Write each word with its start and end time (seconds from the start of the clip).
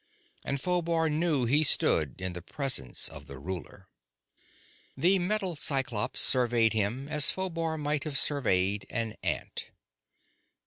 And 0.43 0.59
Phobar 0.59 1.11
knew 1.11 1.45
he 1.45 1.63
stood 1.63 2.19
in 2.21 2.33
the 2.33 2.41
presence 2.41 3.07
of 3.07 3.27
the 3.27 3.37
ruler. 3.37 3.87
The 4.97 5.19
metal 5.19 5.55
Cyclops 5.55 6.21
surveyed 6.21 6.73
him 6.73 7.07
as 7.07 7.29
Phobar 7.29 7.77
might 7.77 8.03
have 8.05 8.17
surveyed 8.17 8.87
an 8.89 9.13
ant. 9.21 9.69